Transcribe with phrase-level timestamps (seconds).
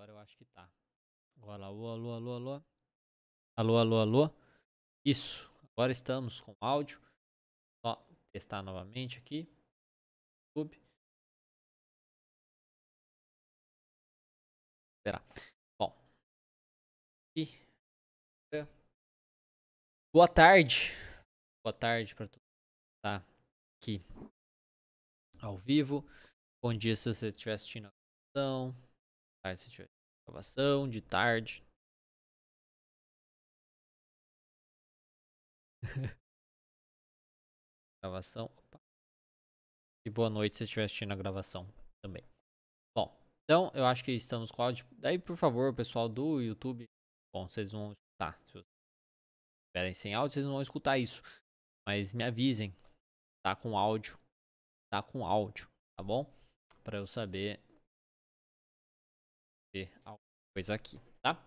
[0.00, 0.66] Agora eu acho que tá.
[1.36, 2.62] Agora, alô, alô, alô, alô.
[3.54, 4.30] Alô, alô, alô.
[5.04, 5.52] Isso.
[5.76, 6.98] Agora estamos com áudio.
[7.84, 9.46] Só testar novamente aqui.
[10.56, 10.82] YouTube.
[14.96, 15.22] Esperar.
[15.78, 15.94] Bom.
[17.36, 17.46] E...
[20.14, 20.92] Boa tarde.
[21.62, 23.16] Boa tarde para todos que tá
[23.76, 24.02] aqui
[25.42, 26.02] ao vivo.
[26.62, 27.92] Bom dia se você estiver assistindo a
[28.34, 28.89] gravação.
[29.40, 30.88] Boa tarde se estiver assistindo a gravação.
[30.90, 31.64] De tarde.
[38.04, 38.44] gravação.
[38.44, 38.78] Opa.
[40.06, 41.66] E boa noite se estiver assistindo a gravação
[42.04, 42.22] também.
[42.94, 44.86] Bom, então eu acho que estamos com áudio.
[44.98, 46.84] Daí, por favor, pessoal do YouTube.
[47.34, 48.38] Bom, vocês vão escutar.
[48.44, 48.66] Se vocês
[49.68, 51.22] estiverem sem áudio, vocês vão escutar isso.
[51.88, 52.76] Mas me avisem.
[53.42, 54.18] Tá com áudio.
[54.92, 56.30] Tá com áudio, tá bom?
[56.84, 57.58] Para eu saber
[59.72, 60.18] ver alguma
[60.54, 61.42] coisa aqui, tá?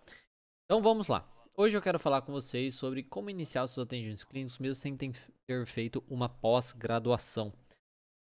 [0.65, 1.29] Então vamos lá.
[1.55, 5.65] Hoje eu quero falar com vocês sobre como iniciar seus atendimentos clínicos mesmo sem ter
[5.67, 7.53] feito uma pós-graduação.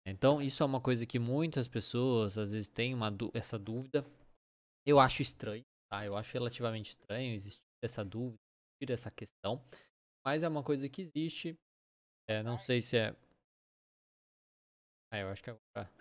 [0.06, 4.06] Então, isso é uma coisa que muitas pessoas às vezes têm uma, essa dúvida.
[4.86, 6.06] Eu acho estranho, tá?
[6.06, 8.40] Eu acho relativamente estranho existir essa dúvida,
[8.82, 9.62] existir essa questão.
[10.26, 11.58] Mas é uma coisa que existe.
[12.28, 13.16] É, não sei se é.
[15.12, 15.92] Ah, eu acho que agora.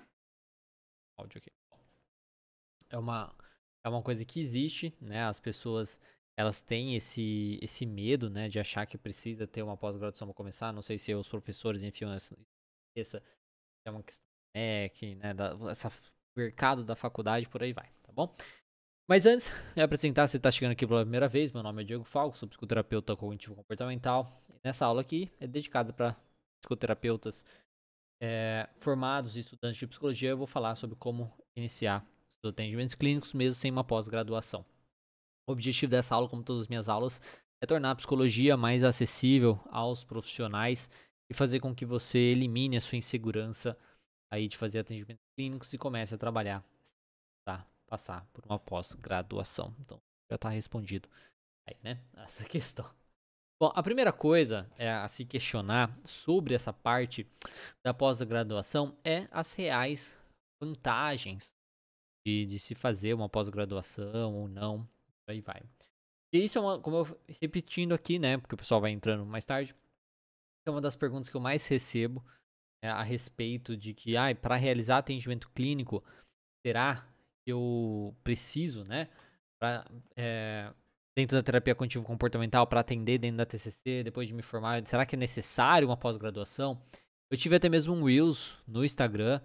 [1.18, 1.50] Áudio aqui.
[2.90, 3.34] É uma,
[3.94, 5.24] é uma coisa que existe, né?
[5.24, 6.00] As pessoas
[6.38, 10.72] elas têm esse, esse medo, né, de achar que precisa ter uma pós-graduação para começar.
[10.72, 12.38] Não sei se os professores enfiam essa,
[12.96, 13.20] essa
[13.84, 14.22] é uma questão
[14.94, 15.90] que, né, da, essa
[16.36, 18.32] mercado da faculdade, por aí vai, tá bom?
[19.08, 22.04] Mas antes, me apresentar, se está chegando aqui pela primeira vez, meu nome é Diego
[22.04, 24.40] Falco, sou psicoterapeuta cognitivo comportamental.
[24.62, 26.14] Nessa aula aqui é dedicada para
[26.60, 27.44] psicoterapeutas
[28.22, 30.30] é, formados e estudantes de psicologia.
[30.30, 32.06] Eu vou falar sobre como iniciar
[32.44, 34.64] os atendimentos clínicos mesmo sem uma pós-graduação.
[35.48, 37.20] O objetivo dessa aula, como todas as minhas aulas,
[37.60, 40.88] é tornar a psicologia mais acessível aos profissionais
[41.30, 43.76] e fazer com que você elimine a sua insegurança
[44.30, 46.64] aí de fazer atendimentos clínicos e comece a trabalhar,
[47.46, 47.66] tá?
[47.86, 49.74] Passar por uma pós-graduação.
[49.80, 49.98] Então,
[50.30, 51.08] já está respondido
[51.66, 52.02] aí, né?
[52.16, 52.88] Essa questão.
[53.60, 57.26] Bom, a primeira coisa é a se questionar sobre essa parte
[57.84, 60.16] da pós-graduação é as reais
[60.62, 61.57] vantagens
[62.28, 64.86] de, de se fazer uma pós-graduação ou não,
[65.26, 65.62] aí vai.
[66.32, 69.46] E isso é uma, como eu repetindo aqui, né, porque o pessoal vai entrando mais
[69.46, 69.74] tarde,
[70.66, 72.22] é uma das perguntas que eu mais recebo
[72.84, 76.04] é, a respeito de que, ah, para realizar atendimento clínico,
[76.64, 77.06] será
[77.42, 79.08] que eu preciso, né,
[79.58, 80.70] pra, é,
[81.16, 85.06] dentro da terapia cognitivo comportamental para atender dentro da TCC, depois de me formar, será
[85.06, 86.78] que é necessário uma pós-graduação?
[87.30, 89.40] Eu tive até mesmo um Reels no Instagram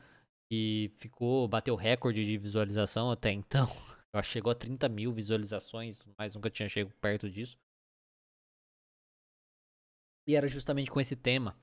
[0.49, 3.67] que ficou, bateu recorde de visualização até então.
[4.13, 7.57] Eu chegou a 30 mil visualizações, mas nunca tinha chegado perto disso.
[10.27, 11.57] E era justamente com esse tema.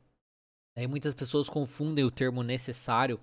[0.76, 3.20] Aí muitas pessoas confundem o termo necessário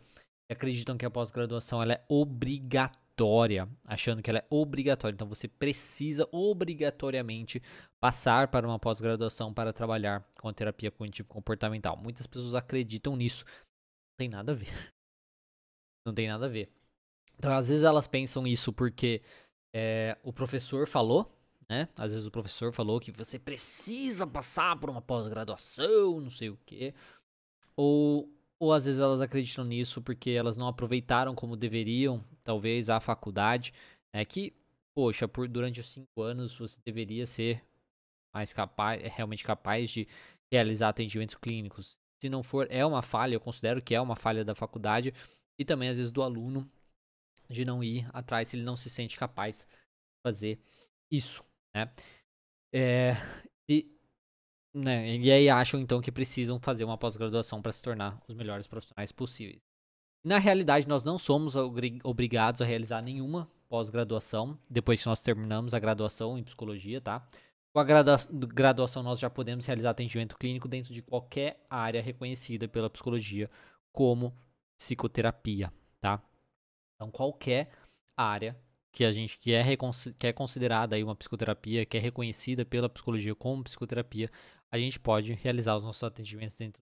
[0.50, 5.14] e acreditam que a pós-graduação ela é obrigatória, achando que ela é obrigatória.
[5.14, 7.62] Então você precisa obrigatoriamente
[8.00, 11.98] passar para uma pós-graduação para trabalhar com a terapia cognitivo comportamental.
[11.98, 13.46] Muitas pessoas acreditam nisso.
[13.46, 14.97] Não tem nada a ver.
[16.08, 16.70] Não tem nada a ver.
[17.38, 19.22] Então às vezes elas pensam isso porque
[19.74, 21.32] é, o professor falou
[21.70, 21.90] né?
[21.96, 26.58] Às vezes o professor falou que você precisa passar por uma pós-graduação, não sei o
[26.66, 26.94] quê.
[27.76, 33.00] Ou, ou às vezes elas acreditam nisso porque elas não aproveitaram como deveriam, talvez, a
[33.00, 33.74] faculdade.
[34.14, 34.54] É que,
[34.96, 37.62] poxa, por, durante os cinco anos você deveria ser
[38.34, 40.08] mais capaz, é realmente capaz de
[40.52, 42.00] realizar atendimentos clínicos.
[42.22, 45.14] Se não for, é uma falha, eu considero que é uma falha da faculdade
[45.60, 46.70] e também às vezes do aluno
[47.50, 49.66] de não ir atrás se ele não se sente capaz de
[50.26, 50.60] fazer
[51.12, 51.44] isso.
[51.74, 51.92] Né?
[52.74, 53.14] É,
[53.70, 53.90] e,
[54.74, 58.68] né, e aí acham então que precisam fazer uma pós-graduação para se tornar os melhores
[58.68, 59.62] profissionais possíveis.
[60.24, 61.56] Na realidade, nós não somos
[62.04, 67.26] obrigados a realizar nenhuma pós-graduação depois que nós terminamos a graduação em psicologia, tá?
[67.74, 72.90] Com a graduação, nós já podemos realizar atendimento clínico dentro de qualquer área reconhecida pela
[72.90, 73.50] psicologia
[73.92, 74.34] como
[74.78, 76.22] psicoterapia, tá?
[76.96, 77.72] Então, qualquer
[78.16, 78.58] área
[78.92, 79.64] que a gente que é,
[80.18, 84.30] que é considerada aí uma psicoterapia, que é reconhecida pela psicologia como psicoterapia,
[84.72, 86.82] a gente pode realizar os nossos atendimentos dentro.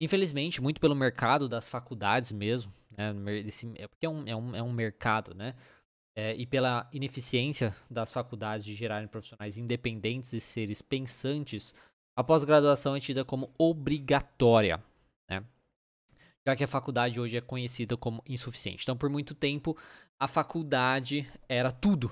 [0.00, 3.12] Infelizmente, muito pelo mercado das faculdades mesmo, né,
[3.46, 5.54] esse, é porque é um, é, um, é um mercado, né?
[6.16, 11.74] É, e pela ineficiência das faculdades de gerarem profissionais independentes e seres pensantes,
[12.16, 14.80] a pós-graduação é tida como obrigatória.
[15.28, 15.44] Né?
[16.46, 18.82] Já que a faculdade hoje é conhecida como insuficiente.
[18.82, 19.76] Então, por muito tempo,
[20.20, 22.10] a faculdade era tudo.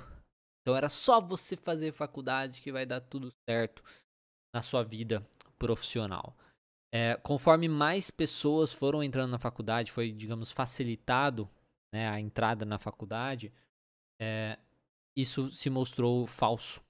[0.63, 3.83] Então, era só você fazer faculdade que vai dar tudo certo
[4.55, 5.27] na sua vida
[5.59, 6.37] profissional.
[6.95, 11.49] É, conforme mais pessoas foram entrando na faculdade, foi, digamos, facilitado
[11.93, 13.53] né, a entrada na faculdade,
[14.21, 14.59] é,
[15.17, 16.83] isso se mostrou falso.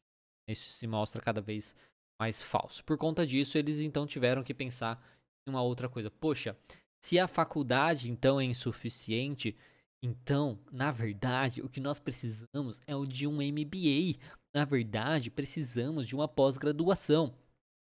[0.48, 1.74] Isso se mostra cada vez
[2.20, 2.84] mais falso.
[2.84, 5.02] Por conta disso, eles então tiveram que pensar
[5.46, 6.10] em uma outra coisa.
[6.10, 6.56] Poxa,
[7.02, 9.56] se a faculdade então é insuficiente,
[10.02, 14.18] então, na verdade, o que nós precisamos é o de um MBA.
[14.54, 17.34] Na verdade, precisamos de uma pós-graduação.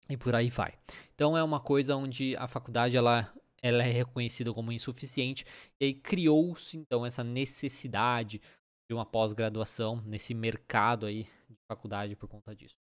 [0.08, 0.78] E por aí vai.
[1.14, 5.44] Então é uma coisa onde a faculdade ela, ela é reconhecida como insuficiente
[5.80, 8.40] e aí criou-se então essa necessidade
[8.88, 12.76] de uma pós-graduação nesse mercado aí de faculdade por conta disso.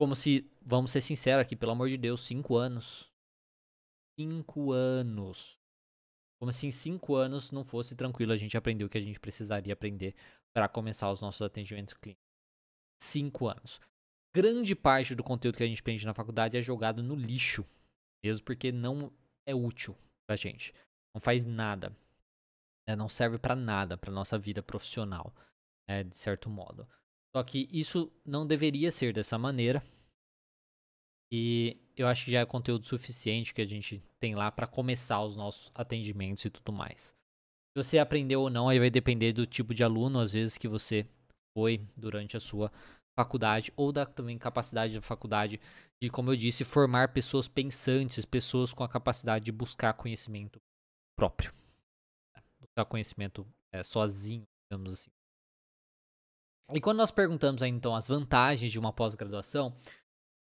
[0.00, 3.11] Como se, vamos ser sinceros aqui, pelo amor de Deus, cinco anos.
[4.18, 5.58] Cinco anos.
[6.40, 9.20] Como se em cinco anos não fosse tranquilo a gente aprender o que a gente
[9.20, 10.14] precisaria aprender
[10.54, 12.22] para começar os nossos atendimentos clínicos.
[13.00, 13.80] Cinco anos.
[14.34, 17.66] Grande parte do conteúdo que a gente aprende na faculdade é jogado no lixo.
[18.24, 19.12] Mesmo porque não
[19.46, 20.74] é útil pra gente.
[21.14, 21.96] Não faz nada.
[22.88, 22.96] Né?
[22.96, 25.34] Não serve para nada pra nossa vida profissional.
[25.88, 26.04] Né?
[26.04, 26.88] De certo modo.
[27.34, 29.82] Só que isso não deveria ser dessa maneira.
[31.32, 35.22] E eu acho que já é conteúdo suficiente que a gente tem lá para começar
[35.22, 37.14] os nossos atendimentos e tudo mais.
[37.74, 40.68] Se você aprendeu ou não, aí vai depender do tipo de aluno, às vezes, que
[40.68, 41.06] você
[41.56, 42.70] foi durante a sua
[43.18, 45.58] faculdade, ou da também capacidade da faculdade
[46.02, 50.60] de, como eu disse, formar pessoas pensantes, pessoas com a capacidade de buscar conhecimento
[51.16, 51.52] próprio.
[52.60, 55.10] Buscar conhecimento é, sozinho, digamos assim.
[56.74, 59.76] E quando nós perguntamos aí, então as vantagens de uma pós-graduação,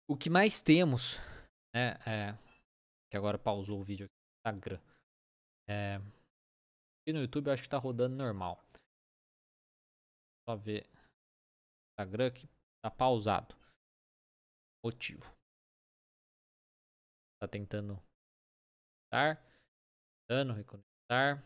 [0.09, 1.17] o que mais temos,
[1.75, 2.33] né, é,
[3.11, 4.81] que agora pausou o vídeo aqui no Instagram,
[5.69, 5.97] é,
[7.07, 8.61] no YouTube eu acho que tá rodando normal.
[10.47, 10.85] Só ver
[11.91, 12.47] Instagram que
[12.81, 13.55] tá pausado.
[14.83, 15.23] Motivo.
[17.41, 18.01] Tá tentando
[19.05, 19.35] estar,
[20.27, 21.43] tentando reconectar.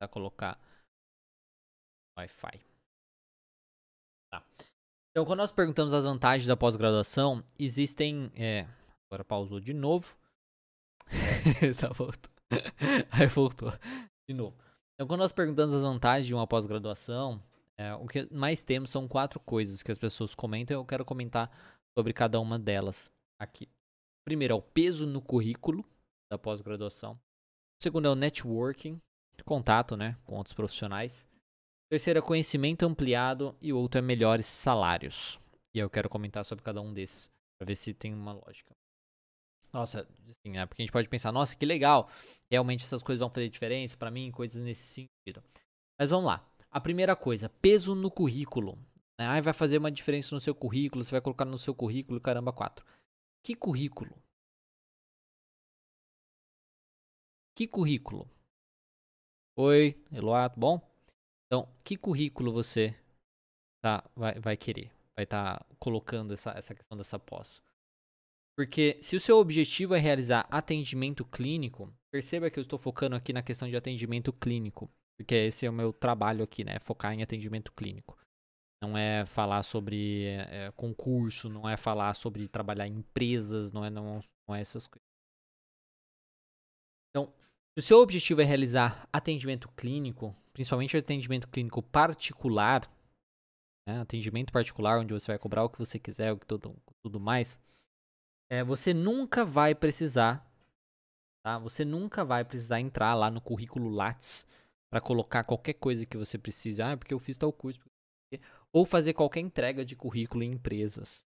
[0.00, 0.58] Tá colocar
[2.16, 2.69] Wi-Fi.
[4.32, 4.44] Tá.
[5.10, 8.30] Então, quando nós perguntamos as vantagens da pós-graduação, existem.
[8.34, 8.66] É,
[9.10, 10.16] agora pausou de novo.
[11.78, 12.30] tá, voltou.
[13.10, 13.72] Aí voltou.
[14.28, 14.56] De novo.
[14.94, 17.42] Então, quando nós perguntamos as vantagens de uma pós-graduação,
[17.78, 21.50] é, o que mais temos são quatro coisas que as pessoas comentam eu quero comentar
[21.96, 23.68] sobre cada uma delas aqui.
[24.24, 25.84] Primeiro é o peso no currículo
[26.30, 27.18] da pós-graduação.
[27.82, 29.00] Segundo é o networking,
[29.44, 31.26] contato né, com outros profissionais.
[31.90, 35.40] Terceiro é conhecimento ampliado e o outro é melhores salários.
[35.74, 37.28] E eu quero comentar sobre cada um desses,
[37.58, 38.72] para ver se tem uma lógica.
[39.72, 42.08] Nossa, assim, é porque a gente pode pensar, nossa, que legal,
[42.48, 45.42] realmente essas coisas vão fazer diferença para mim, coisas nesse sentido.
[45.98, 46.48] Mas vamos lá.
[46.70, 48.78] A primeira coisa, peso no currículo.
[49.18, 52.52] Ah, vai fazer uma diferença no seu currículo, você vai colocar no seu currículo, caramba,
[52.52, 52.86] quatro.
[53.44, 54.14] Que currículo?
[57.56, 58.30] Que currículo?
[59.56, 60.89] Oi, Eloá, bom?
[61.50, 62.94] Então, que currículo você
[63.82, 64.92] tá, vai, vai querer?
[65.16, 67.60] Vai estar tá colocando essa, essa questão dessa pós?
[68.56, 73.32] Porque se o seu objetivo é realizar atendimento clínico, perceba que eu estou focando aqui
[73.32, 74.88] na questão de atendimento clínico.
[75.18, 76.78] Porque esse é o meu trabalho aqui, né?
[76.78, 78.16] Focar em atendimento clínico.
[78.82, 83.90] Não é falar sobre é, concurso, não é falar sobre trabalhar em empresas, não é,
[83.90, 85.09] não, não é essas coisas.
[87.76, 92.90] Se o seu objetivo é realizar atendimento clínico, principalmente atendimento clínico particular,
[93.88, 97.20] né, atendimento particular onde você vai cobrar o que você quiser, o que tudo, tudo
[97.20, 97.58] mais,
[98.50, 100.44] é, você nunca vai precisar,
[101.44, 101.58] tá?
[101.58, 104.44] Você nunca vai precisar entrar lá no currículo Lattes
[104.90, 107.80] para colocar qualquer coisa que você precise, ah, porque eu fiz tal curso,
[108.72, 111.24] ou fazer qualquer entrega de currículo em empresas.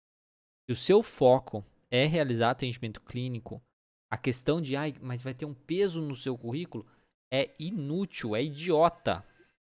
[0.65, 3.61] Se o seu foco é realizar atendimento clínico,
[4.13, 6.85] a questão de, ai, mas vai ter um peso no seu currículo,
[7.33, 9.25] é inútil, é idiota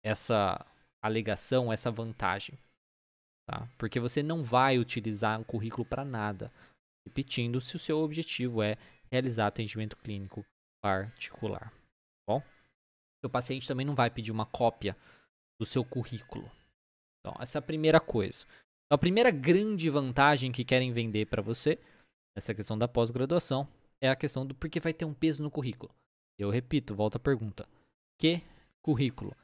[0.02, 0.66] essa
[1.04, 2.58] alegação, essa vantagem.
[3.46, 3.68] Tá?
[3.78, 6.50] Porque você não vai utilizar um currículo para nada.
[7.06, 8.78] Repetindo, se o seu objetivo é
[9.12, 10.46] realizar atendimento clínico
[10.82, 11.70] particular.
[11.70, 12.42] Tá bom?
[13.22, 14.96] Seu paciente também não vai pedir uma cópia
[15.60, 16.50] do seu currículo.
[17.20, 18.46] Então, essa é a primeira coisa.
[18.46, 21.78] Então, a primeira grande vantagem que querem vender para você,
[22.38, 23.68] essa questão da pós-graduação,
[24.02, 25.92] é a questão do porque vai ter um peso no currículo.
[26.38, 27.68] Eu repito, volta a pergunta.
[28.20, 28.42] Que
[28.82, 29.36] currículo?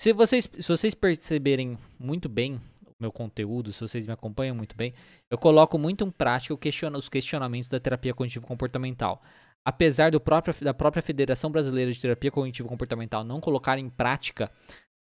[0.00, 2.60] Se vocês, se vocês perceberem muito bem
[3.00, 4.94] meu conteúdo, se vocês me acompanham muito bem,
[5.30, 6.54] eu coloco muito em prática
[6.98, 9.22] os questionamentos da terapia cognitivo comportamental.
[9.64, 14.50] Apesar próprio, da própria Federação Brasileira de Terapia Cognitivo Comportamental não colocar em prática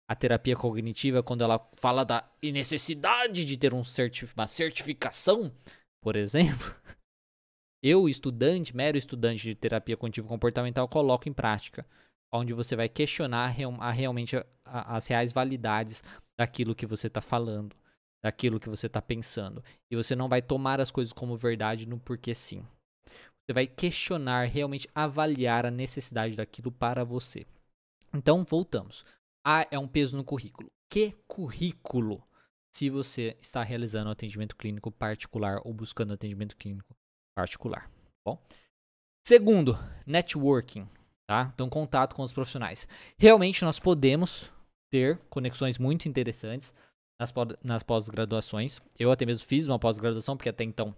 [0.07, 5.51] a terapia cognitiva quando ela fala da necessidade de ter um certif uma certificação,
[6.01, 6.75] por exemplo,
[7.81, 11.85] eu, estudante, mero estudante de terapia cognitivo comportamental, coloco em prática,
[12.31, 16.03] onde você vai questionar realmente as reais validades
[16.37, 17.75] daquilo que você está falando,
[18.23, 19.63] daquilo que você está pensando.
[19.89, 22.65] E você não vai tomar as coisas como verdade no porquê sim.
[23.49, 27.47] Você vai questionar, realmente avaliar a necessidade daquilo para você.
[28.13, 29.03] Então, voltamos.
[29.43, 30.69] A é um peso no currículo.
[30.91, 32.21] Que currículo?
[32.71, 36.93] Se você está realizando atendimento clínico particular ou buscando atendimento clínico
[37.39, 37.89] particular.
[37.89, 38.41] Tá bom,
[39.25, 40.87] segundo, networking,
[41.27, 41.51] tá?
[41.53, 42.87] Então, contato com os profissionais.
[43.17, 44.51] Realmente, nós podemos
[44.91, 46.73] ter conexões muito interessantes
[47.19, 48.81] nas, nas pós-graduações.
[48.97, 50.95] Eu até mesmo fiz uma pós-graduação, porque até então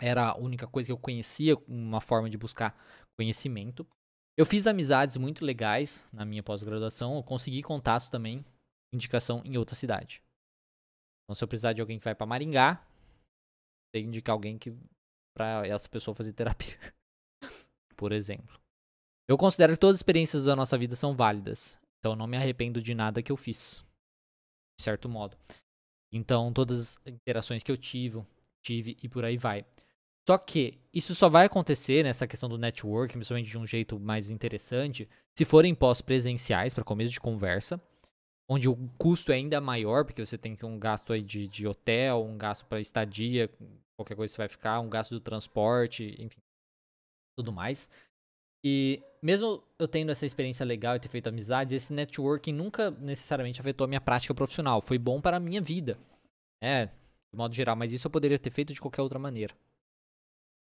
[0.00, 2.76] era a única coisa que eu conhecia, uma forma de buscar
[3.18, 3.86] conhecimento.
[4.36, 7.16] Eu fiz amizades muito legais na minha pós-graduação.
[7.16, 8.44] Eu consegui contatos também,
[8.94, 10.22] indicação em outra cidade.
[11.24, 12.86] Então, se eu precisar de alguém que vai para Maringá,
[13.92, 14.70] tem que indicar alguém que
[15.38, 16.76] para essa pessoa fazer terapia.
[17.96, 18.58] Por exemplo.
[19.28, 21.78] Eu considero que todas as experiências da nossa vida são válidas.
[22.00, 23.84] Então, não me arrependo de nada que eu fiz.
[24.78, 25.36] De certo modo.
[26.12, 28.24] Então, todas as interações que eu tive,
[28.62, 29.64] tive e por aí vai.
[30.26, 34.30] Só que isso só vai acontecer nessa questão do network, principalmente de um jeito mais
[34.30, 37.80] interessante, se forem pós-presenciais para começo de conversa,
[38.48, 41.66] onde o custo é ainda maior, porque você tem que um gasto aí de, de
[41.66, 43.50] hotel, um gasto para estadia,
[43.98, 46.40] qualquer coisa você vai ficar, um gasto do transporte, enfim,
[47.36, 47.88] tudo mais.
[48.64, 53.60] E mesmo eu tendo essa experiência legal e ter feito amizades, esse networking nunca necessariamente
[53.60, 54.80] afetou a minha prática profissional.
[54.80, 55.98] Foi bom para a minha vida,
[56.62, 59.54] é, de modo geral, mas isso eu poderia ter feito de qualquer outra maneira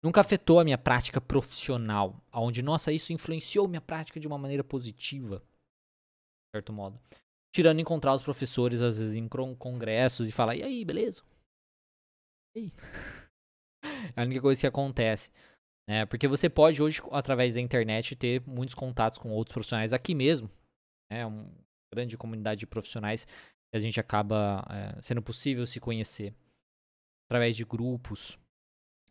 [0.02, 4.64] nunca afetou a minha prática profissional, onde, nossa, isso influenciou minha prática de uma maneira
[4.64, 7.00] positiva, de certo modo.
[7.54, 11.22] Tirando encontrar os professores, às vezes, em congressos e falar, e aí, beleza?
[12.56, 12.72] E aí?
[14.16, 15.30] É a única coisa que acontece.
[15.88, 16.06] Né?
[16.06, 20.50] Porque você pode hoje, através da internet, ter muitos contatos com outros profissionais aqui mesmo.
[21.10, 21.26] É né?
[21.26, 21.50] uma
[21.92, 26.34] grande comunidade de profissionais que a gente acaba é, sendo possível se conhecer.
[27.28, 28.38] Através de grupos,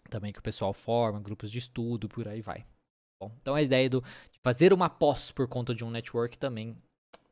[0.10, 2.66] também que o pessoal forma, grupos de estudo, por aí vai.
[3.22, 6.75] Bom, então a ideia do, de fazer uma pós por conta de um network também,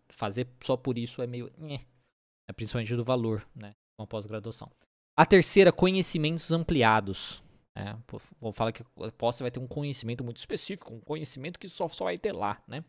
[0.10, 1.52] fazer só por isso é meio.
[2.48, 3.74] É principalmente do valor, né?
[4.00, 4.72] Uma pós-graduação.
[5.20, 7.44] A terceira, conhecimentos ampliados.
[7.76, 7.94] É,
[8.40, 8.86] vou falar que
[9.18, 12.64] pós vai ter um conhecimento muito específico, um conhecimento que só, só vai ter lá,
[12.66, 12.86] né?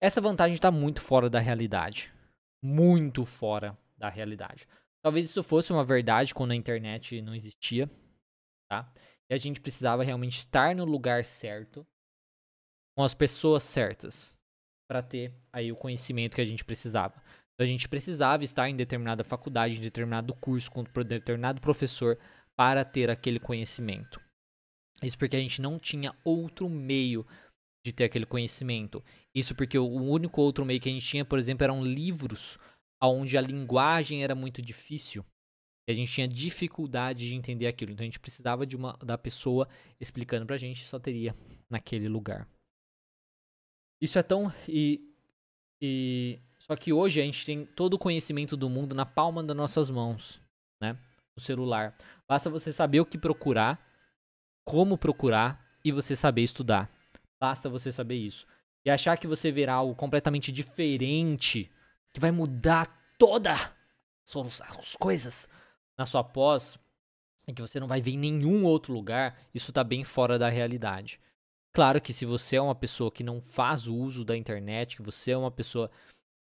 [0.00, 2.14] Essa vantagem está muito fora da realidade.
[2.64, 4.68] Muito fora da realidade.
[5.02, 7.90] Talvez isso fosse uma verdade quando a internet não existia,
[8.70, 8.88] tá?
[9.28, 11.84] E a gente precisava realmente estar no lugar certo,
[12.96, 14.38] com as pessoas certas,
[14.88, 17.20] para ter aí o conhecimento que a gente precisava.
[17.60, 22.18] Então a gente precisava estar em determinada faculdade, em determinado curso, com determinado professor,
[22.56, 24.18] para ter aquele conhecimento.
[25.02, 27.26] Isso porque a gente não tinha outro meio
[27.84, 29.04] de ter aquele conhecimento.
[29.34, 32.58] Isso porque o único outro meio que a gente tinha, por exemplo, eram livros
[33.02, 35.22] onde a linguagem era muito difícil
[35.90, 37.92] a gente tinha dificuldade de entender aquilo.
[37.92, 39.68] Então a gente precisava de uma da pessoa
[40.00, 41.34] explicando pra gente, só teria
[41.68, 42.48] naquele lugar.
[44.00, 45.00] Isso é tão e,
[45.82, 49.56] e só que hoje a gente tem todo o conhecimento do mundo na palma das
[49.56, 50.40] nossas mãos,
[50.80, 50.96] né?
[51.36, 51.96] No celular.
[52.28, 53.80] Basta você saber o que procurar,
[54.64, 56.90] como procurar e você saber estudar.
[57.40, 58.46] Basta você saber isso.
[58.84, 61.70] E achar que você verá algo completamente diferente
[62.12, 65.48] que vai mudar toda as coisas
[65.98, 66.78] na sua pós,
[67.46, 70.48] em que você não vai ver em nenhum outro lugar, isso está bem fora da
[70.48, 71.18] realidade.
[71.72, 75.02] Claro que se você é uma pessoa que não faz o uso da internet, que
[75.02, 75.90] você é uma pessoa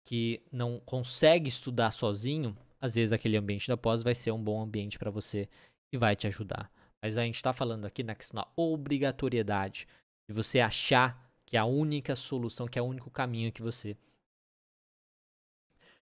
[0.06, 4.62] que não consegue estudar sozinho, às vezes aquele ambiente da pós vai ser um bom
[4.62, 5.50] ambiente para você
[5.94, 6.72] e vai te ajudar.
[7.04, 9.88] Mas a gente está falando aqui na questão da obrigatoriedade
[10.30, 13.98] de você achar que é a única solução, que é o único caminho que você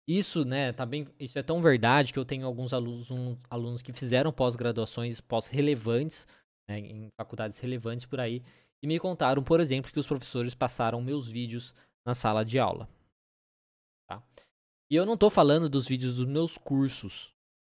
[0.08, 3.82] isso, né, tá bem, isso é tão verdade que eu tenho alguns alunos, um, alunos
[3.82, 6.26] que fizeram pós-graduações pós-relevantes,
[6.66, 8.42] né, em faculdades relevantes por aí,
[8.82, 11.74] e me contaram, por exemplo, que os professores passaram meus vídeos
[12.06, 12.88] na sala de aula.
[14.08, 14.22] Tá?
[14.90, 17.32] E eu não estou falando dos vídeos dos meus cursos,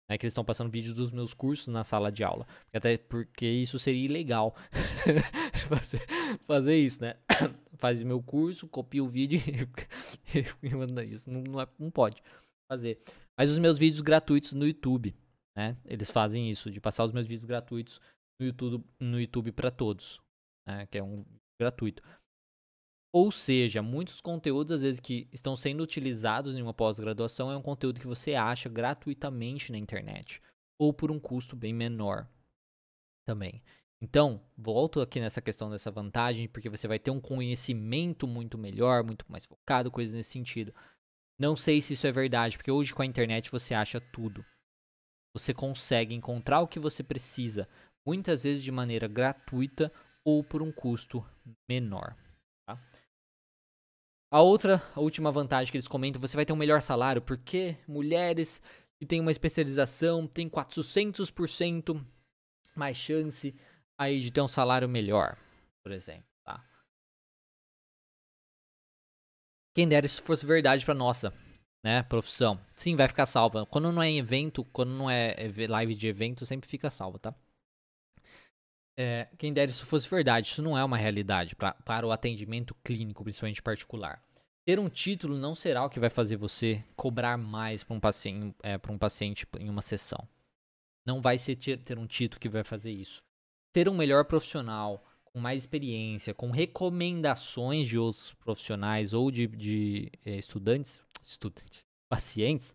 [0.09, 3.45] né, que eles estão passando vídeos dos meus cursos na sala de aula, até porque
[3.45, 4.55] isso seria ilegal
[5.67, 6.05] fazer,
[6.41, 7.15] fazer isso, né?
[7.77, 9.39] faz meu curso, copia o vídeo
[10.61, 11.29] e manda isso.
[11.31, 12.21] Não, não, é, não pode
[12.69, 13.01] fazer.
[13.37, 15.15] Mas os meus vídeos gratuitos no YouTube,
[15.55, 15.77] né?
[15.85, 17.99] Eles fazem isso, de passar os meus vídeos gratuitos
[18.39, 20.21] no YouTube, no YouTube para todos,
[20.67, 20.85] né?
[20.87, 21.25] Que é um
[21.59, 22.03] gratuito.
[23.15, 27.61] Ou seja, muitos conteúdos, às vezes, que estão sendo utilizados em uma pós-graduação é um
[27.61, 30.41] conteúdo que você acha gratuitamente na internet.
[30.77, 32.27] Ou por um custo bem menor
[33.25, 33.63] também.
[34.01, 39.01] Então, volto aqui nessa questão dessa vantagem, porque você vai ter um conhecimento muito melhor,
[39.01, 40.75] muito mais focado, coisas nesse sentido.
[41.39, 44.45] Não sei se isso é verdade, porque hoje com a internet você acha tudo.
[45.33, 47.65] Você consegue encontrar o que você precisa,
[48.05, 49.89] muitas vezes de maneira gratuita
[50.21, 51.25] ou por um custo
[51.69, 52.24] menor.
[54.35, 57.77] A outra, a última vantagem que eles comentam, você vai ter um melhor salário, porque
[57.87, 58.61] mulheres
[58.99, 62.05] que têm uma especialização têm 400%
[62.75, 63.55] mais chance
[63.97, 65.37] aí de ter um salário melhor,
[65.81, 66.61] por exemplo, tá?
[69.73, 71.33] Quem dera isso fosse verdade para nossa,
[71.81, 72.59] né, profissão.
[72.75, 73.65] Sim, vai ficar salva.
[73.65, 75.33] Quando não é evento, quando não é
[75.65, 77.33] live de evento, sempre fica salva, tá?
[78.97, 82.75] É, quem dera isso fosse verdade, isso não é uma realidade pra, para o atendimento
[82.83, 84.24] clínico, principalmente particular.
[84.65, 88.55] Ter um título não será o que vai fazer você cobrar mais para um, paciente,
[88.63, 90.27] é, um paciente em uma sessão.
[91.05, 93.21] Não vai ser ter um título que vai fazer isso
[93.75, 100.09] ter um melhor profissional com mais experiência, com recomendações de outros profissionais ou de, de
[100.25, 102.73] é, estudantes, estudantes, pacientes,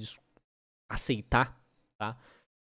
[0.90, 1.62] aceitar,
[2.00, 2.18] tá?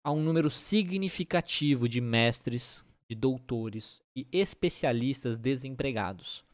[0.05, 6.45] Há um número significativo de mestres, de doutores e especialistas desempregados.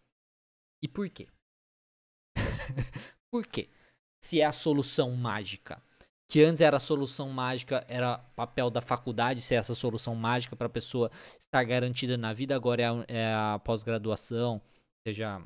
[0.83, 1.29] E por quê?
[3.31, 3.69] por quê?
[4.23, 5.83] Se é a solução mágica
[6.31, 10.69] que antes era a solução mágica, era papel da faculdade ser essa solução mágica para
[10.69, 14.63] a pessoa estar garantida na vida, agora é a, é a pós-graduação,
[15.05, 15.45] seja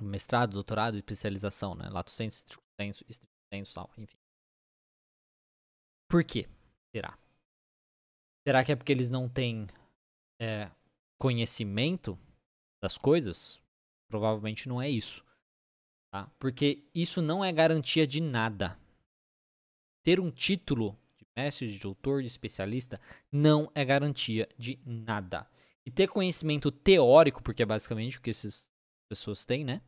[0.00, 1.90] mestrado, doutorado, especialização, né?
[1.90, 3.04] Lato senso, estricto senso,
[3.52, 4.16] senso, tal, enfim.
[6.08, 6.48] Por quê?
[6.96, 7.18] Será?
[8.46, 9.66] Será que é porque eles não têm
[10.40, 10.70] é,
[11.20, 12.18] conhecimento
[12.82, 13.60] das coisas?
[14.10, 15.22] Provavelmente não é isso.
[16.10, 16.30] Tá?
[16.38, 18.78] Porque isso não é garantia de nada
[20.08, 22.98] ter um título de mestre, de doutor, de especialista,
[23.30, 25.46] não é garantia de nada.
[25.84, 28.70] E ter conhecimento teórico, porque é basicamente o que essas
[29.06, 29.82] pessoas têm, né?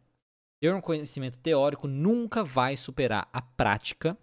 [0.61, 4.15] Ter um conhecimento teórico nunca vai superar a prática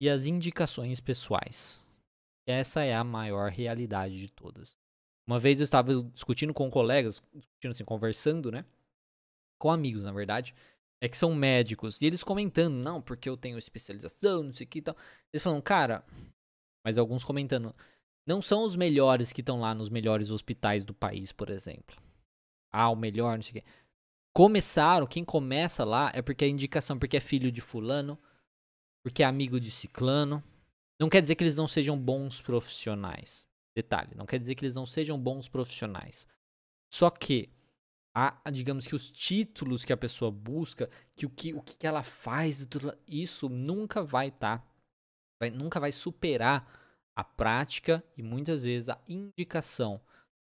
[0.00, 1.84] e as indicações pessoais.
[2.46, 4.76] Essa é a maior realidade de todas.
[5.26, 8.64] Uma vez eu estava discutindo com colegas, discutindo assim, conversando, né?
[9.62, 10.52] Com amigos, na verdade
[11.02, 12.00] é que são médicos.
[12.00, 14.96] E eles comentando, não, porque eu tenho especialização, não sei o que e tal.
[15.32, 16.04] Eles falam, cara,
[16.86, 17.74] mas alguns comentando,
[18.24, 22.00] não são os melhores que estão lá nos melhores hospitais do país, por exemplo.
[22.72, 23.68] Ah, o melhor, não sei o que.
[24.32, 28.16] Começaram, quem começa lá é porque é indicação, porque é filho de fulano,
[29.04, 30.42] porque é amigo de ciclano.
[31.00, 33.44] Não quer dizer que eles não sejam bons profissionais.
[33.76, 36.28] Detalhe, não quer dizer que eles não sejam bons profissionais.
[36.94, 37.50] Só que
[38.14, 42.02] a, digamos que os títulos que a pessoa busca, que o que, o que ela
[42.02, 42.66] faz,
[43.06, 44.66] isso nunca vai estar, tá,
[45.40, 46.80] vai, nunca vai superar
[47.16, 50.00] a prática e muitas vezes a indicação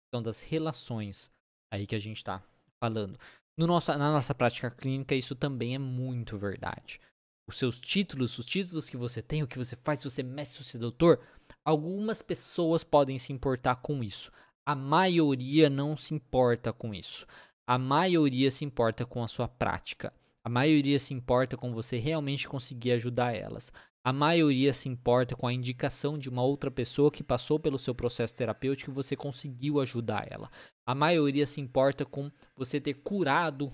[0.08, 1.30] então, das relações
[1.72, 2.44] aí que a gente está
[2.84, 3.20] falando.
[3.58, 7.00] No nosso, na nossa prática clínica, isso também é muito verdade.
[7.48, 10.24] Os seus títulos, os títulos que você tem, o que você faz, se você é
[10.24, 11.22] mestre, se você é doutor,
[11.64, 14.32] Algumas pessoas podem se importar com isso.
[14.66, 17.26] A maioria não se importa com isso.
[17.68, 20.14] A maioria se importa com a sua prática.
[20.44, 23.74] A maioria se importa com você realmente conseguir ajudar elas.
[24.06, 27.96] A maioria se importa com a indicação de uma outra pessoa que passou pelo seu
[27.96, 30.52] processo terapêutico e você conseguiu ajudar ela.
[30.86, 33.72] A maioria se importa com você ter curado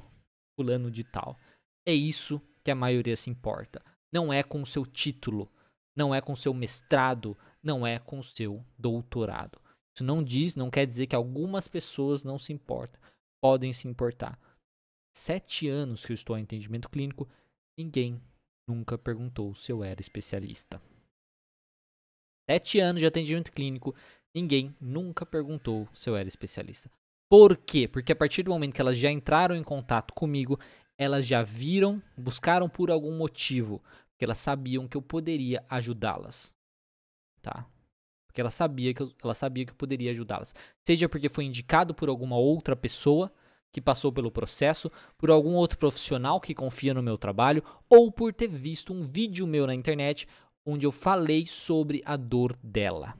[0.57, 1.37] fulano de tal.
[1.85, 3.83] É isso que a maioria se importa.
[4.09, 5.51] Não é com o seu título,
[5.93, 9.59] não é com o seu mestrado, não é com o seu doutorado.
[9.93, 13.00] Isso não diz, não quer dizer que algumas pessoas não se importam.
[13.41, 14.39] Podem se importar.
[15.15, 17.27] Sete anos que eu estou em atendimento clínico,
[17.77, 18.21] ninguém
[18.69, 20.81] nunca perguntou se eu era especialista.
[22.49, 23.95] Sete anos de atendimento clínico,
[24.35, 26.89] ninguém nunca perguntou se eu era especialista.
[27.29, 27.87] Por quê?
[27.87, 30.59] Porque a partir do momento que elas já entraram em contato comigo,
[30.97, 33.79] elas já viram, buscaram por algum motivo,
[34.11, 36.53] porque elas sabiam que eu poderia ajudá-las.
[37.41, 37.65] Tá?
[38.31, 40.55] Porque ela sabia que eu, ela sabia que eu poderia ajudá-las.
[40.87, 43.29] Seja porque foi indicado por alguma outra pessoa,
[43.73, 48.33] que passou pelo processo, por algum outro profissional que confia no meu trabalho, ou por
[48.33, 50.27] ter visto um vídeo meu na internet
[50.65, 53.17] onde eu falei sobre a dor dela.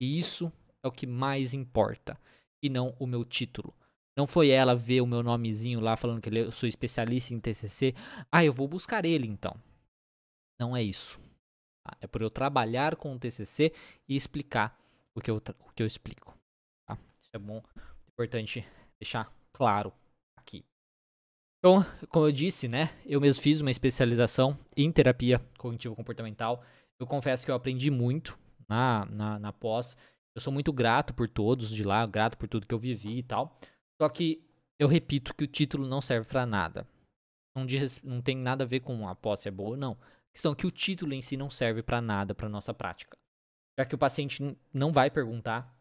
[0.00, 2.18] E isso é o que mais importa,
[2.60, 3.72] e não o meu título.
[4.16, 7.94] Não foi ela ver o meu nomezinho lá falando que eu sou especialista em TCC.
[8.30, 9.54] Ah, eu vou buscar ele então.
[10.58, 11.20] Não é isso.
[11.88, 11.96] Tá?
[12.00, 13.72] É por eu trabalhar com o TCC
[14.06, 14.78] e explicar
[15.14, 16.36] o que eu, o que eu explico.
[16.86, 16.98] Tá?
[17.20, 17.62] Isso é bom,
[18.12, 18.66] importante
[19.00, 19.92] deixar claro
[20.36, 20.64] aqui.
[21.58, 26.62] Então, como eu disse, né, eu mesmo fiz uma especialização em terapia cognitivo-comportamental.
[27.00, 29.96] Eu confesso que eu aprendi muito na, na, na pós.
[30.36, 33.22] Eu sou muito grato por todos de lá, grato por tudo que eu vivi e
[33.22, 33.58] tal.
[34.00, 34.44] Só que
[34.78, 36.86] eu repito que o título não serve para nada.
[37.56, 39.98] Não, diz, não tem nada a ver com a posse é boa ou não.
[40.38, 43.18] A questão é que o título em si não serve para nada para nossa prática.
[43.76, 45.76] Já que o paciente não vai perguntar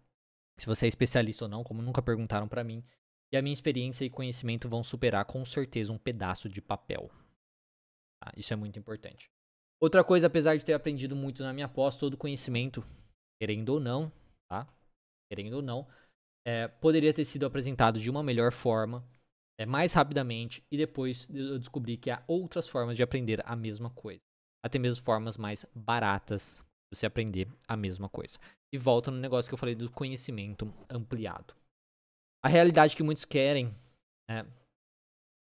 [0.59, 2.83] se você é especialista ou não, como nunca perguntaram para mim,
[3.31, 7.11] e a minha experiência e conhecimento vão superar com certeza um pedaço de papel.
[8.19, 8.33] Tá?
[8.35, 9.29] Isso é muito importante.
[9.79, 12.83] Outra coisa, apesar de ter aprendido muito na minha pós, todo conhecimento,
[13.39, 14.11] querendo ou não,
[14.49, 14.67] tá?
[15.31, 15.87] Querendo ou não,
[16.47, 19.07] é, poderia ter sido apresentado de uma melhor forma,
[19.59, 23.91] é, mais rapidamente, e depois eu descobri que há outras formas de aprender a mesma
[23.91, 24.26] coisa.
[24.63, 28.37] Até mesmo formas mais baratas de você aprender a mesma coisa.
[28.73, 31.55] E volta no negócio que eu falei do conhecimento ampliado
[32.47, 33.75] a realidade que muitos querem,
[34.29, 34.45] né,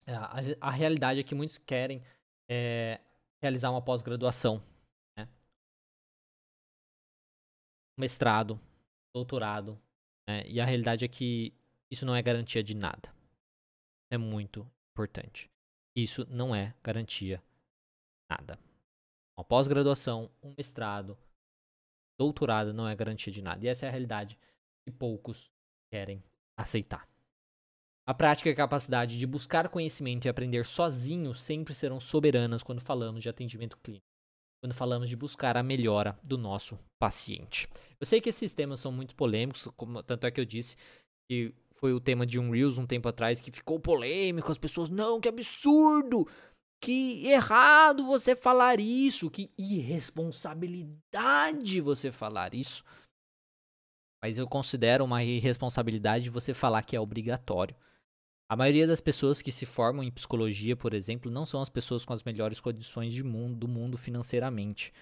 [0.08, 2.04] a, a, realidade é que muitos querem
[2.50, 3.00] é,
[3.42, 4.62] realizar uma pós-graduação,
[5.18, 5.28] né,
[7.98, 8.60] mestrado,
[9.14, 9.80] doutorado,
[10.28, 11.54] né, e a realidade é que
[11.92, 13.14] isso não é garantia de nada.
[14.12, 15.50] É muito importante.
[15.96, 18.60] Isso não é garantia de nada.
[19.38, 21.18] Uma pós-graduação, um mestrado,
[22.18, 23.66] doutorado não é garantia de nada.
[23.66, 24.38] E essa é a realidade
[24.86, 25.52] que poucos
[25.92, 26.24] querem
[26.58, 27.08] aceitar.
[28.08, 32.80] A prática e a capacidade de buscar conhecimento e aprender sozinho sempre serão soberanas quando
[32.80, 34.06] falamos de atendimento clínico,
[34.64, 37.68] quando falamos de buscar a melhora do nosso paciente.
[38.00, 40.78] Eu sei que esses temas são muito polêmicos, como, tanto é que eu disse
[41.28, 44.90] que foi o tema de um Reels um tempo atrás que ficou polêmico, as pessoas,
[44.90, 46.28] não, que absurdo!
[46.86, 52.84] Que errado você falar isso, que irresponsabilidade você falar isso.
[54.22, 57.76] Mas eu considero uma irresponsabilidade você falar que é obrigatório.
[58.48, 62.06] A maioria das pessoas que se formam em psicologia, por exemplo, não são as pessoas
[62.06, 64.94] com as melhores condições mundo, do mundo financeiramente.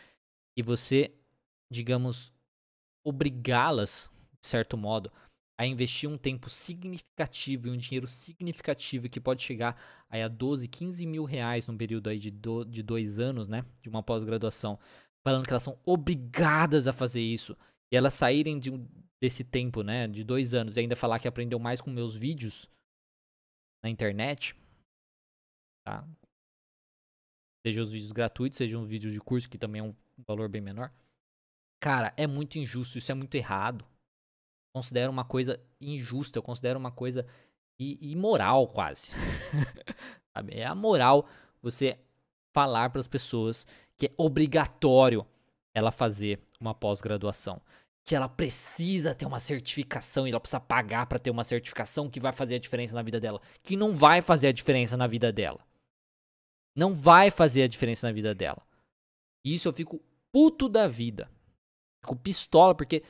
[0.56, 1.13] E você,
[1.69, 2.32] digamos,
[3.04, 5.12] obrigá-las, de certo modo,
[5.58, 10.68] a investir um tempo significativo e um dinheiro significativo que pode chegar aí a 12,
[10.68, 13.63] 15 mil reais num período aí de, do, de dois anos, né?
[13.82, 14.80] De uma pós-graduação.
[15.24, 17.56] Falando que elas são obrigadas a fazer isso.
[17.92, 18.72] E elas saírem de
[19.24, 22.70] desse tempo, né, de dois anos, e ainda falar que aprendeu mais com meus vídeos
[23.82, 24.54] na internet,
[25.88, 26.06] tá?
[27.66, 29.96] Seja os vídeos gratuitos, seja um vídeo de curso, que também é um
[30.28, 30.94] valor bem menor.
[31.82, 33.86] Cara, é muito injusto, isso é muito errado.
[34.73, 37.25] Considero uma coisa injusta, eu considero uma coisa
[37.79, 39.09] imoral quase.
[40.49, 41.27] é a moral
[41.62, 41.99] você
[42.53, 45.25] falar para as pessoas que é obrigatório
[45.75, 47.62] ela fazer uma pós-graduação
[48.05, 52.19] que ela precisa ter uma certificação e ela precisa pagar para ter uma certificação que
[52.19, 55.31] vai fazer a diferença na vida dela, que não vai fazer a diferença na vida
[55.31, 55.65] dela.
[56.75, 58.62] Não vai fazer a diferença na vida dela.
[59.45, 61.29] E isso eu fico puto da vida.
[62.01, 63.03] Fico pistola porque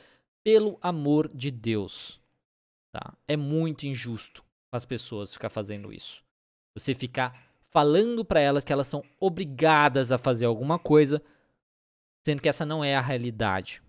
[0.44, 2.20] pelo amor de Deus,
[2.92, 3.16] tá?
[3.28, 6.24] É muito injusto as pessoas ficar fazendo isso.
[6.76, 11.22] Você ficar falando para elas que elas são obrigadas a fazer alguma coisa,
[12.26, 13.82] sendo que essa não é a realidade.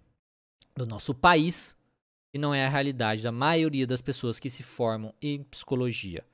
[0.77, 1.77] do nosso país
[2.35, 6.25] e não é a realidade da maioria das pessoas que se formam em psicologia.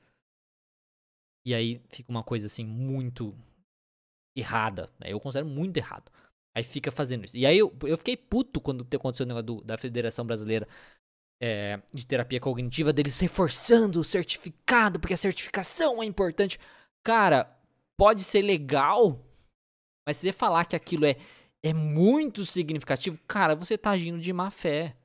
[1.45, 3.35] E aí fica uma coisa assim muito
[4.35, 5.11] errada, né?
[5.11, 6.11] Eu considero muito errado.
[6.53, 7.37] Aí fica fazendo isso.
[7.37, 10.67] E aí eu, eu fiquei puto quando aconteceu o negócio do, da Federação Brasileira
[11.41, 16.59] é, de Terapia Cognitiva, deles reforçando o certificado, porque a certificação é importante.
[17.03, 17.57] Cara,
[17.97, 19.19] pode ser legal,
[20.05, 21.15] mas se você falar que aquilo é,
[21.63, 24.95] é muito significativo, cara, você tá agindo de má fé.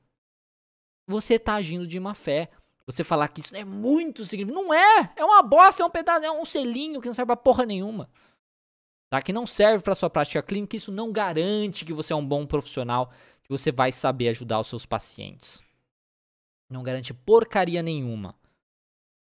[1.08, 2.50] Você tá agindo de má fé.
[2.86, 4.64] Você falar que isso é muito significativo.
[4.64, 5.12] Não é!
[5.16, 8.10] É uma bosta, é um pedaço, é um selinho que não serve pra porra nenhuma
[9.10, 9.22] tá?
[9.22, 12.46] Que não serve para sua prática clínica, isso não garante que você é um bom
[12.46, 15.62] profissional, que você vai saber ajudar os seus pacientes.
[16.70, 18.34] Não garante porcaria nenhuma,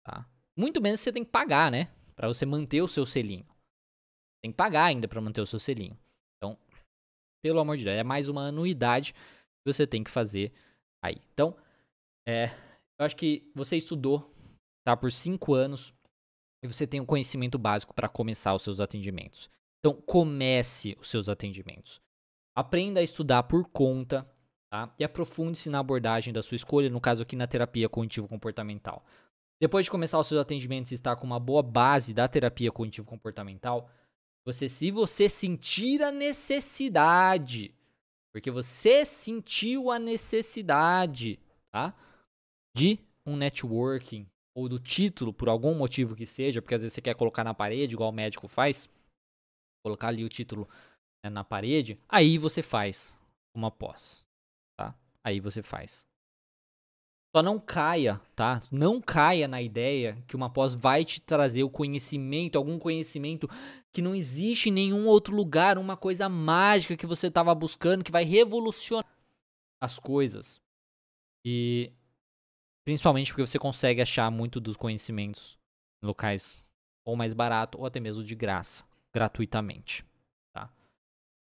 [0.06, 0.28] tá?
[0.56, 1.92] Muito menos você tem que pagar, né?
[2.16, 3.46] Para você manter o seu selinho.
[4.44, 5.98] Tem que pagar ainda para manter o seu selinho.
[6.38, 6.58] Então,
[7.44, 10.54] pelo amor de Deus, é mais uma anuidade que você tem que fazer
[11.04, 11.20] aí.
[11.34, 11.58] Então,
[12.28, 12.52] é,
[13.00, 14.32] eu acho que você estudou,
[14.86, 15.94] tá, por cinco anos
[16.64, 19.50] e você tem o um conhecimento básico para começar os seus atendimentos.
[19.86, 22.02] Então, comece os seus atendimentos.
[22.56, 24.26] Aprenda a estudar por conta,
[24.72, 24.96] tá?
[24.98, 29.04] E aprofunde-se na abordagem da sua escolha, no caso aqui na terapia cognitivo-comportamental.
[29.60, 33.90] Depois de começar os seus atendimentos e estar com uma boa base da terapia cognitivo-comportamental,
[34.46, 37.76] você, se você sentir a necessidade,
[38.32, 41.40] porque você sentiu a necessidade,
[41.74, 41.94] tá?
[42.74, 47.02] De um networking ou do título, por algum motivo que seja, porque às vezes você
[47.02, 48.90] quer colocar na parede, igual o médico faz,
[49.84, 50.68] colocar ali o título
[51.24, 53.18] né, na parede, aí você faz
[53.56, 54.26] uma pós,
[54.78, 54.96] tá?
[55.24, 56.06] Aí você faz.
[57.36, 58.62] Só não caia, tá?
[58.72, 63.48] Não caia na ideia que uma pós vai te trazer o conhecimento, algum conhecimento
[63.92, 68.12] que não existe em nenhum outro lugar, uma coisa mágica que você estava buscando, que
[68.12, 69.12] vai revolucionar
[69.82, 70.62] as coisas.
[71.44, 71.92] E
[72.86, 75.58] principalmente porque você consegue achar muito dos conhecimentos
[76.04, 76.64] em locais
[77.06, 80.06] ou mais barato ou até mesmo de graça gratuitamente.
[80.54, 80.70] Tá?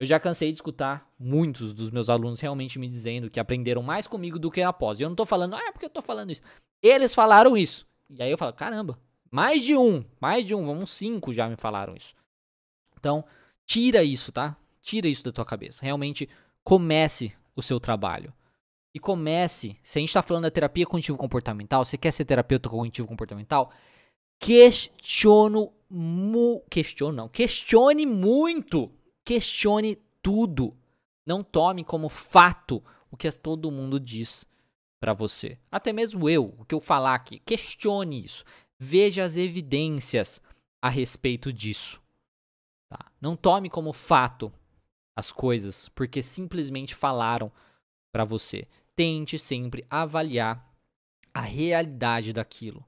[0.00, 4.06] Eu já cansei de escutar muitos dos meus alunos realmente me dizendo que aprenderam mais
[4.06, 4.98] comigo do que após.
[4.98, 6.42] E eu não tô falando, ah, é porque eu tô falando isso.
[6.82, 7.86] Eles falaram isso.
[8.10, 8.98] E aí eu falo, caramba,
[9.30, 12.14] mais de um, mais de um, uns cinco já me falaram isso.
[12.98, 13.24] Então,
[13.64, 14.56] tira isso, tá?
[14.82, 15.82] Tira isso da tua cabeça.
[15.82, 16.28] Realmente
[16.62, 18.32] comece o seu trabalho.
[18.94, 22.68] E comece, se a gente está falando da terapia cognitivo comportamental, você quer ser terapeuta
[22.68, 23.72] cognitivo comportamental,
[24.38, 28.90] questiono mu questione não, questione muito,
[29.24, 30.76] questione tudo.
[31.24, 34.44] Não tome como fato o que todo mundo diz
[35.00, 35.56] para você.
[35.70, 38.44] Até mesmo eu, o que eu falar aqui, questione isso.
[38.78, 40.40] Veja as evidências
[40.82, 42.02] a respeito disso.
[42.88, 43.12] Tá?
[43.20, 44.52] Não tome como fato
[45.16, 47.52] as coisas porque simplesmente falaram
[48.12, 48.66] para você.
[48.96, 50.74] Tente sempre avaliar
[51.32, 52.84] a realidade daquilo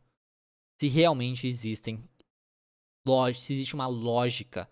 [0.78, 2.02] se realmente existem
[3.34, 4.68] se existe uma lógica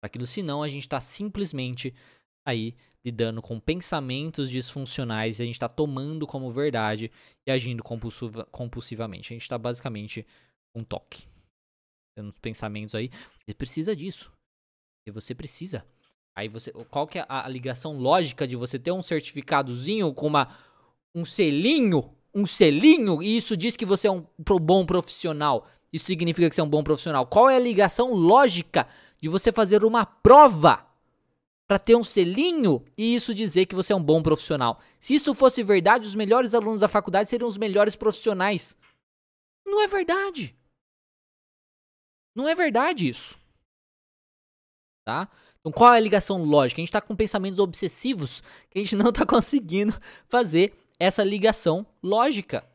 [0.00, 1.94] para aquilo, senão a gente está simplesmente
[2.46, 7.10] aí lidando com pensamentos disfuncionais a gente está tomando como verdade
[7.46, 9.32] e agindo compulsiva, compulsivamente.
[9.32, 10.24] A gente está basicamente
[10.74, 11.26] um toque.
[12.16, 13.10] Tendo pensamentos aí,
[13.44, 14.30] você precisa disso.
[15.06, 15.84] E você precisa.
[16.36, 20.56] Aí você, qual que é a ligação lógica de você ter um certificadozinho com uma
[21.14, 24.26] um selinho um selinho e isso diz que você é um
[24.60, 25.68] bom profissional.
[25.92, 27.26] Isso significa que você é um bom profissional.
[27.26, 28.88] Qual é a ligação lógica
[29.20, 30.86] de você fazer uma prova
[31.68, 34.80] para ter um selinho e isso dizer que você é um bom profissional?
[34.98, 38.76] Se isso fosse verdade, os melhores alunos da faculdade seriam os melhores profissionais.
[39.66, 40.56] Não é verdade.
[42.34, 43.38] Não é verdade isso.
[45.04, 45.28] Tá?
[45.60, 46.80] Então, qual é a ligação lógica?
[46.80, 49.94] A gente está com pensamentos obsessivos que a gente não está conseguindo
[50.26, 52.66] fazer essa ligação lógica.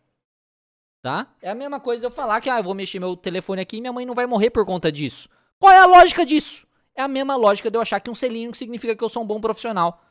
[1.01, 1.33] Tá?
[1.41, 3.81] É a mesma coisa eu falar que ah, eu vou mexer meu telefone aqui e
[3.81, 5.29] minha mãe não vai morrer por conta disso.
[5.59, 6.67] Qual é a lógica disso?
[6.95, 9.27] É a mesma lógica de eu achar que um selinho significa que eu sou um
[9.27, 10.03] bom profissional.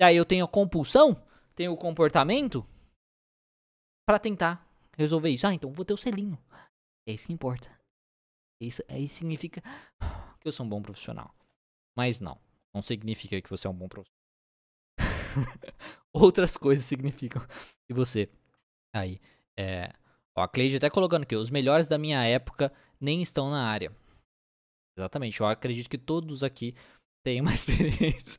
[0.00, 1.16] E aí eu tenho a compulsão,
[1.54, 2.66] tenho o comportamento
[4.06, 5.46] para tentar resolver isso.
[5.46, 6.38] Ah, então vou ter o selinho.
[7.06, 7.70] É isso que importa.
[8.60, 9.62] Isso aí significa
[10.40, 11.34] que eu sou um bom profissional.
[11.96, 12.38] Mas não,
[12.74, 14.22] não significa que você é um bom profissional.
[16.12, 17.42] outras coisas significam
[17.86, 18.28] que você
[18.94, 19.20] aí
[19.56, 19.92] é
[20.36, 23.94] ó, a Cleide até colocando aqui os melhores da minha época nem estão na área.
[24.96, 26.74] Exatamente eu acredito que todos aqui
[27.24, 28.38] têm uma experiência